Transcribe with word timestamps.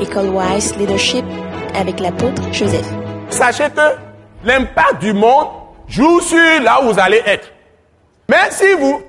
École 0.00 0.28
Wise 0.28 0.76
Leadership 0.76 1.24
avec 1.74 2.00
l'apôtre 2.00 2.42
Joseph. 2.52 2.86
Sachez 3.30 3.68
que 3.70 3.96
l'impact 4.44 5.00
du 5.00 5.12
monde 5.12 5.48
joue 5.88 6.20
sur 6.20 6.62
là 6.62 6.82
où 6.82 6.92
vous 6.92 7.00
allez 7.00 7.22
être. 7.26 7.50
Mais 8.28 8.50
si 8.50 8.72
vous, 8.74 9.02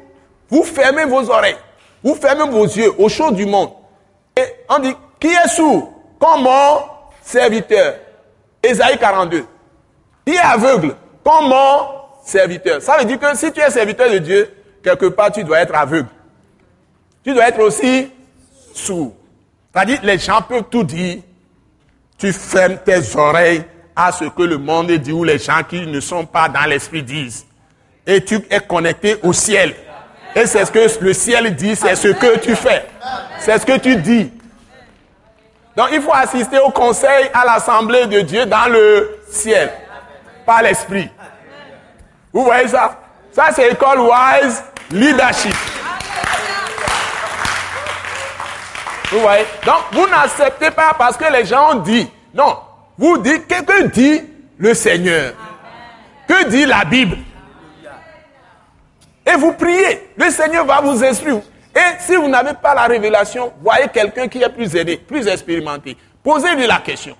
vous 0.49 0.63
fermez 0.63 1.05
vos 1.05 1.29
oreilles, 1.29 1.57
vous 2.03 2.15
fermez 2.15 2.49
vos 2.49 2.65
yeux 2.65 2.93
aux 2.97 3.09
choses 3.09 3.33
du 3.33 3.45
monde, 3.45 3.71
et 4.37 4.45
on 4.69 4.79
dit, 4.79 4.95
qui 5.19 5.27
est 5.27 5.47
sourd 5.49 5.91
comme 6.19 6.43
mon 6.43 6.79
serviteur? 7.21 7.95
Ésaïe 8.61 8.97
42. 8.97 9.45
Qui 10.25 10.33
est 10.33 10.37
aveugle 10.39 10.95
comme 11.23 11.49
mon 11.49 11.87
serviteur? 12.23 12.81
Ça 12.81 12.97
veut 12.97 13.05
dire 13.05 13.19
que 13.19 13.35
si 13.35 13.51
tu 13.51 13.59
es 13.59 13.69
serviteur 13.69 14.11
de 14.11 14.19
Dieu, 14.19 14.53
quelque 14.83 15.07
part 15.07 15.31
tu 15.31 15.43
dois 15.43 15.59
être 15.59 15.75
aveugle. 15.75 16.09
Tu 17.23 17.33
dois 17.33 17.47
être 17.47 17.59
aussi 17.59 18.11
sourd. 18.73 19.13
C'est-à-dire, 19.77 19.99
les 20.01 20.17
gens 20.17 20.41
peuvent 20.41 20.63
tout 20.71 20.83
dire. 20.83 21.19
Tu 22.17 22.33
fermes 22.33 22.79
tes 22.83 23.15
oreilles 23.15 23.63
à 23.95 24.11
ce 24.11 24.23
que 24.23 24.41
le 24.41 24.57
monde 24.57 24.89
dit 24.89 25.11
ou 25.11 25.23
les 25.23 25.37
gens 25.37 25.61
qui 25.61 25.85
ne 25.85 25.99
sont 25.99 26.25
pas 26.25 26.49
dans 26.49 26.67
l'esprit 26.67 27.03
disent. 27.03 27.45
Et 28.03 28.25
tu 28.25 28.39
es 28.49 28.59
connecté 28.59 29.17
au 29.21 29.33
ciel. 29.33 29.75
Et 30.35 30.47
c'est 30.47 30.65
ce 30.65 30.71
que 30.71 31.03
le 31.03 31.13
ciel 31.13 31.55
dit, 31.55 31.75
c'est 31.75 31.95
ce 31.95 32.07
que 32.07 32.39
tu 32.39 32.55
fais. 32.55 32.87
C'est 33.37 33.59
ce 33.59 33.67
que 33.67 33.77
tu 33.77 33.97
dis. 33.97 34.31
Donc 35.75 35.89
il 35.91 36.01
faut 36.01 36.13
assister 36.13 36.57
au 36.57 36.71
conseil, 36.71 37.29
à 37.31 37.45
l'assemblée 37.45 38.07
de 38.07 38.21
Dieu 38.21 38.47
dans 38.47 38.71
le 38.71 39.19
ciel, 39.29 39.71
par 40.43 40.63
l'esprit. 40.63 41.07
Vous 42.33 42.45
voyez 42.45 42.67
ça? 42.67 42.99
Ça 43.31 43.49
c'est 43.53 43.69
école 43.69 43.99
wise 43.99 44.63
leadership. 44.89 45.53
Vous 49.11 49.19
voyez? 49.19 49.45
Donc 49.65 49.83
vous 49.91 50.07
n'acceptez 50.07 50.71
pas 50.71 50.93
parce 50.97 51.17
que 51.17 51.31
les 51.31 51.45
gens 51.45 51.71
ont 51.71 51.79
dit. 51.79 52.09
Non, 52.33 52.57
vous 52.97 53.17
dites 53.17 53.47
que, 53.47 53.87
dit 53.87 54.21
le 54.57 54.73
Seigneur? 54.73 55.33
Que 56.27 56.49
dit 56.49 56.65
la 56.65 56.83
Bible? 56.83 57.17
Et 59.25 59.35
vous 59.37 59.53
priez. 59.53 60.09
Le 60.17 60.29
Seigneur 60.29 60.65
va 60.65 60.81
vous 60.81 61.03
instruire. 61.03 61.41
Et 61.75 61.99
si 61.99 62.15
vous 62.15 62.27
n'avez 62.27 62.53
pas 62.53 62.73
la 62.73 62.83
révélation, 62.83 63.53
voyez 63.61 63.87
quelqu'un 63.87 64.27
qui 64.27 64.41
est 64.41 64.49
plus 64.49 64.75
aidé, 64.75 64.97
plus 64.97 65.27
expérimenté. 65.27 65.95
Posez-lui 66.23 66.65
la 66.65 66.79
question. 66.79 67.15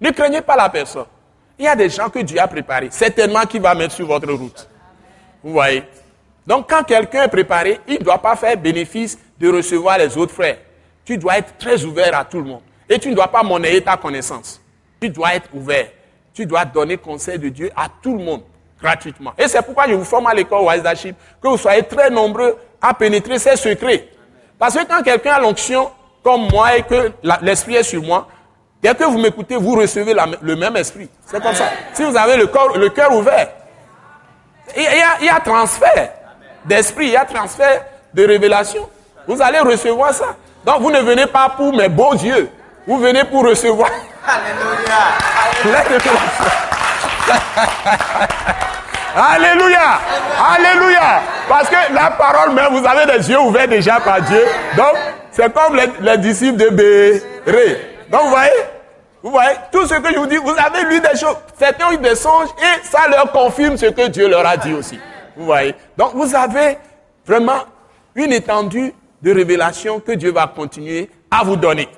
Ne 0.00 0.10
craignez 0.10 0.42
pas 0.42 0.56
la 0.56 0.68
personne. 0.68 1.06
Il 1.58 1.64
y 1.64 1.68
a 1.68 1.76
des 1.76 1.88
gens 1.88 2.10
que 2.10 2.18
Dieu 2.18 2.38
a 2.38 2.46
préparés, 2.46 2.88
certainement 2.90 3.46
qui 3.46 3.58
va 3.58 3.74
mettre 3.74 3.94
sur 3.94 4.06
votre 4.06 4.30
route. 4.30 4.68
Vous 5.42 5.52
voyez? 5.52 5.84
Donc 6.46 6.68
quand 6.68 6.82
quelqu'un 6.82 7.22
est 7.22 7.28
préparé, 7.28 7.80
il 7.86 7.94
ne 7.94 8.04
doit 8.04 8.20
pas 8.20 8.36
faire 8.36 8.56
bénéfice 8.56 9.18
de 9.38 9.48
recevoir 9.50 9.98
les 9.98 10.16
autres 10.18 10.34
frères. 10.34 10.58
Tu 11.06 11.16
dois 11.16 11.38
être 11.38 11.56
très 11.56 11.84
ouvert 11.84 12.18
à 12.18 12.24
tout 12.24 12.38
le 12.38 12.44
monde. 12.44 12.62
Et 12.88 12.98
tu 12.98 13.08
ne 13.10 13.14
dois 13.14 13.28
pas 13.28 13.42
monnayer 13.44 13.80
ta 13.80 13.96
connaissance. 13.96 14.60
Tu 15.00 15.08
dois 15.08 15.34
être 15.34 15.48
ouvert. 15.54 15.86
Tu 16.34 16.44
dois 16.44 16.64
donner 16.64 16.98
conseil 16.98 17.38
de 17.38 17.48
Dieu 17.48 17.70
à 17.74 17.86
tout 18.02 18.18
le 18.18 18.22
monde, 18.22 18.42
gratuitement. 18.82 19.32
Et 19.38 19.48
c'est 19.48 19.62
pourquoi 19.62 19.88
je 19.88 19.94
vous 19.94 20.04
forme 20.04 20.26
à 20.26 20.34
l'école 20.34 20.66
Wise 20.66 20.82
que 21.40 21.48
vous 21.48 21.56
soyez 21.56 21.84
très 21.84 22.10
nombreux 22.10 22.58
à 22.82 22.92
pénétrer 22.92 23.38
ces 23.38 23.56
secrets. 23.56 24.08
Parce 24.58 24.74
que 24.74 24.84
quand 24.84 25.02
quelqu'un 25.02 25.34
a 25.34 25.40
l'onction 25.40 25.90
comme 26.22 26.48
moi 26.50 26.76
et 26.76 26.82
que 26.82 27.12
l'esprit 27.40 27.76
est 27.76 27.84
sur 27.84 28.02
moi, 28.02 28.26
dès 28.82 28.94
que 28.94 29.04
vous 29.04 29.18
m'écoutez, 29.18 29.56
vous 29.56 29.76
recevez 29.76 30.14
le 30.42 30.56
même 30.56 30.76
esprit. 30.76 31.08
C'est 31.24 31.40
comme 31.42 31.54
ça. 31.54 31.70
Si 31.94 32.02
vous 32.02 32.16
avez 32.16 32.36
le, 32.36 32.46
cœur 32.88 33.12
ouvert, 33.12 33.48
il 34.76 35.24
y 35.24 35.28
a 35.28 35.40
transfert 35.40 36.12
d'esprit, 36.64 37.06
il 37.06 37.12
y 37.12 37.16
a 37.16 37.24
transfert 37.24 37.84
de 38.12 38.26
révélation. 38.26 38.88
Vous 39.26 39.40
allez 39.40 39.60
recevoir 39.60 40.12
ça. 40.12 40.36
Donc 40.66 40.80
vous 40.80 40.90
ne 40.90 41.00
venez 41.00 41.26
pas 41.26 41.48
pour 41.56 41.72
mes 41.72 41.88
beaux 41.88 42.14
yeux. 42.14 42.50
Vous 42.88 42.98
venez 42.98 43.22
pour 43.24 43.46
recevoir. 43.46 43.88
Alléluia. 44.26 44.98
Alléluia. 49.16 50.00
Alléluia. 50.54 51.22
Parce 51.48 51.68
que 51.68 51.94
la 51.94 52.10
parole 52.10 52.52
même, 52.52 52.72
vous 52.76 52.84
avez 52.84 53.06
des 53.06 53.30
yeux 53.30 53.38
ouverts 53.38 53.68
déjà 53.68 54.00
par 54.00 54.20
Dieu. 54.22 54.44
Donc, 54.76 54.94
c'est 55.30 55.52
comme 55.52 55.78
les, 56.00 56.18
disciples 56.18 56.58
de 56.58 56.68
Béré. 56.70 57.80
Donc, 58.10 58.22
vous 58.22 58.30
voyez, 58.30 58.50
vous 59.22 59.30
voyez, 59.30 59.56
tout 59.70 59.86
ce 59.86 59.94
que 59.94 60.12
je 60.12 60.18
vous 60.18 60.26
dis, 60.26 60.36
vous 60.36 60.50
avez 60.58 60.82
lu 60.84 61.00
des 61.00 61.16
choses. 61.16 61.36
Certains 61.58 61.86
ont 61.86 61.92
eu 61.92 61.98
des 61.98 62.16
songes 62.16 62.48
et 62.58 62.84
ça 62.84 63.06
leur 63.08 63.30
confirme 63.30 63.76
ce 63.76 63.86
que 63.86 64.08
Dieu 64.08 64.28
leur 64.28 64.44
a 64.44 64.56
dit 64.56 64.72
aussi. 64.74 64.98
Vous 65.36 65.44
voyez? 65.46 65.76
Donc, 65.96 66.10
vous 66.14 66.34
avez 66.34 66.76
vraiment 67.24 67.60
une 68.16 68.32
étendue 68.32 68.92
de 69.22 69.32
révélation 69.32 70.00
que 70.00 70.12
Dieu 70.12 70.32
va 70.32 70.46
continuer 70.46 71.08
à 71.30 71.44
vous 71.44 71.56
donner. 71.56 71.88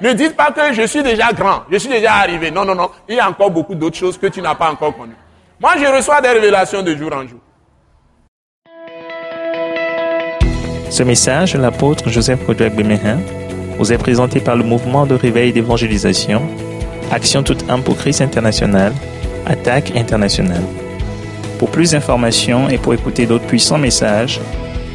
Ne 0.00 0.12
dites 0.12 0.36
pas 0.36 0.50
que 0.50 0.72
je 0.72 0.86
suis 0.86 1.02
déjà 1.02 1.32
grand, 1.32 1.62
je 1.70 1.76
suis 1.78 1.88
déjà 1.88 2.14
arrivé. 2.14 2.50
Non, 2.50 2.64
non, 2.64 2.74
non. 2.74 2.90
Il 3.08 3.16
y 3.16 3.20
a 3.20 3.28
encore 3.28 3.50
beaucoup 3.50 3.74
d'autres 3.74 3.96
choses 3.96 4.18
que 4.18 4.26
tu 4.26 4.42
n'as 4.42 4.54
pas 4.54 4.70
encore 4.70 4.96
connues. 4.96 5.16
Moi, 5.60 5.74
je 5.78 5.86
reçois 5.86 6.20
des 6.20 6.30
révélations 6.30 6.82
de 6.82 6.96
jour 6.96 7.12
en 7.12 7.26
jour. 7.26 7.38
Ce 10.90 11.02
message 11.02 11.54
l'apôtre 11.56 12.10
Joseph 12.10 12.44
Kodouak 12.44 12.74
Bemehin 12.74 13.18
vous 13.78 13.92
est 13.92 13.98
présenté 13.98 14.40
par 14.40 14.56
le 14.56 14.64
mouvement 14.64 15.06
de 15.06 15.14
réveil 15.14 15.52
d'évangélisation, 15.52 16.42
Action 17.10 17.42
toute 17.42 17.68
âme 17.70 17.82
pour 17.82 17.96
Christ 17.96 18.20
international, 18.20 18.92
Attaque 19.46 19.96
internationale. 19.96 20.62
Pour 21.58 21.70
plus 21.70 21.92
d'informations 21.92 22.68
et 22.68 22.78
pour 22.78 22.92
écouter 22.92 23.26
d'autres 23.26 23.46
puissants 23.46 23.78
messages, 23.78 24.40